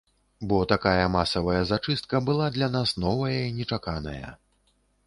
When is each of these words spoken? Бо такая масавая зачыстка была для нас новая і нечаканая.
Бо 0.51 0.57
такая 0.71 1.03
масавая 1.17 1.61
зачыстка 1.73 2.23
была 2.31 2.49
для 2.57 2.73
нас 2.79 2.97
новая 3.05 3.39
і 3.45 3.57
нечаканая. 3.61 4.37